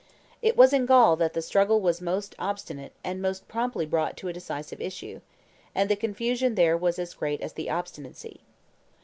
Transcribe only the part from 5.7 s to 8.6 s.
and the confusion there was as great as the obstinacy.